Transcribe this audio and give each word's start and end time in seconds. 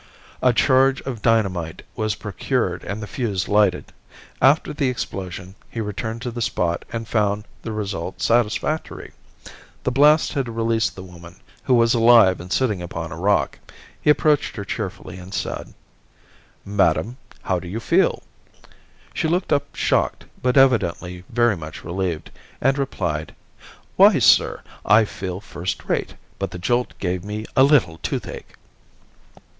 A 0.41 0.51
charge 0.51 0.99
of 1.01 1.21
dynamite 1.21 1.83
was 1.95 2.15
procured 2.15 2.83
and 2.83 3.03
the 3.03 3.05
fuse 3.05 3.47
lighted. 3.47 3.93
After 4.41 4.73
the 4.73 4.89
explosion 4.89 5.53
he 5.69 5.79
returned 5.79 6.23
to 6.23 6.31
the 6.31 6.41
spot 6.41 6.85
and 6.91 7.07
found 7.07 7.43
the 7.61 7.71
result 7.71 8.19
satisfactory. 8.19 9.11
The 9.83 9.91
blast 9.91 10.33
had 10.33 10.49
released 10.49 10.95
the 10.95 11.03
woman, 11.03 11.35
who 11.65 11.75
was 11.75 11.93
alive 11.93 12.39
and 12.41 12.51
sitting 12.51 12.81
upon 12.81 13.11
a 13.11 13.15
rock. 13.15 13.59
He 14.01 14.09
approached 14.09 14.55
her 14.55 14.65
cheerfully 14.65 15.19
and 15.19 15.35
said: 15.35 15.75
"Madam, 16.65 17.17
how 17.43 17.59
do 17.59 17.67
you 17.67 17.79
feel?" 17.79 18.23
She 19.13 19.27
looked 19.27 19.53
up 19.53 19.75
shocked, 19.75 20.25
but 20.41 20.57
evidently 20.57 21.25
very 21.29 21.55
much 21.55 21.83
relieved, 21.83 22.31
and 22.59 22.75
replied 22.79 23.35
"Why, 23.97 24.17
sir, 24.17 24.61
I 24.83 25.05
feel 25.05 25.39
first 25.39 25.85
rate, 25.85 26.15
but 26.39 26.49
the 26.49 26.57
jolt 26.57 26.97
gave 26.97 27.23
me 27.23 27.45
a 27.55 27.61
little 27.63 27.99
toothache." 27.99 28.55